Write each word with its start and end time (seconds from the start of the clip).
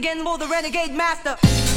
again 0.00 0.24
for 0.24 0.38
the 0.38 0.46
renegade 0.46 0.94
master. 0.94 1.69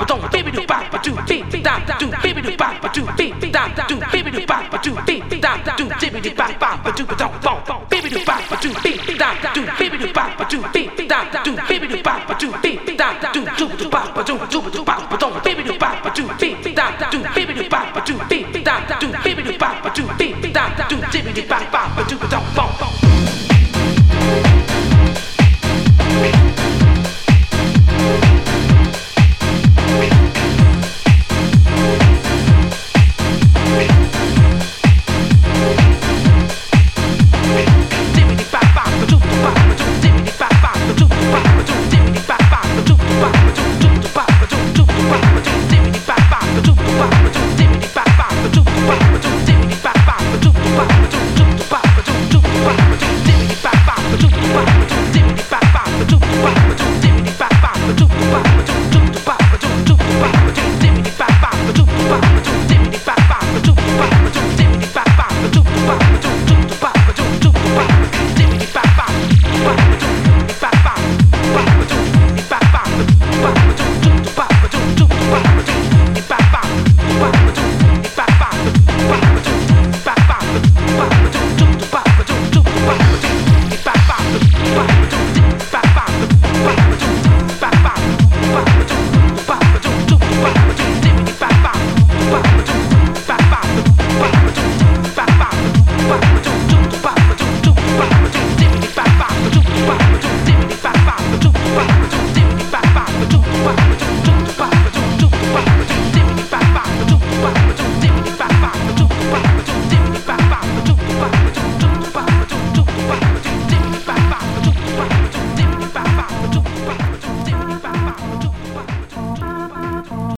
Ba 0.00 0.06
dum 0.08 0.20
bibbity 0.32 0.66
bop 0.66 0.84
ba 0.92 0.98
do 1.04 1.12
beat 1.28 1.62
da 1.62 1.78
do 2.00 2.06
bibbity 2.22 2.56
bop 2.56 2.74
ba 2.82 2.88
do 2.94 3.02
beat 3.18 3.52
da 3.52 3.68
do 3.88 3.96
bibbity 4.12 4.46
bop 4.46 4.70
ba 4.72 4.78
do 4.82 4.92
beat 5.06 5.40
da 5.42 5.56
do 5.76 5.84
dibbity 6.00 6.30
bop 6.36 6.58
bop 6.60 6.84
ba 6.84 6.90
do 6.96 7.04
ba 7.04 7.14
dum 7.20 7.32
bum 7.68 7.80
bibbity 7.90 8.24
bop 8.24 8.40
ba 8.50 8.56
do 8.62 8.70
beat 8.82 9.18
da 9.18 9.34
do 9.54 9.62
bibbity 9.78 10.12
bop 10.14 10.30
ba 10.38 10.44
do 10.50 10.58
beat 10.72 11.08
da 11.08 11.20
do 11.44 11.52
bibbity 11.68 12.02
bop 12.02 12.20
ba 12.28 12.34
do 12.40 12.48
beat 12.62 12.96
da 12.96 13.12
do 13.34 13.44
do 13.58 13.66
do 13.76 13.90
bop 13.90 14.14
ba 14.14 14.22
do 14.24 14.34
do 14.52 14.60
do 14.70 14.84
bop 14.84 15.10
ba 15.10 15.16
dum 15.20 15.32
bibbity 15.44 15.78
bop 15.78 15.96
ba 16.04 16.10
do 16.16 16.24
beat 16.40 16.74
da 16.74 16.86
do 17.12 17.18
bibbity 17.34 17.68
bop 17.68 17.86
ba 17.94 18.00
do 18.06 18.14
beat 18.30 18.64
da 18.64 18.80
do 19.00 19.08
bibbity 19.24 19.58
bop 19.58 19.76
ba 19.84 19.90
do 19.96 20.04
beat 20.18 20.52
da 20.54 20.64
do 20.88 20.96
dibbity 21.12 21.42
bop 21.42 21.50
bop 21.50 21.59
ba 21.59 21.59
do 21.59 21.59
ba 21.59 21.59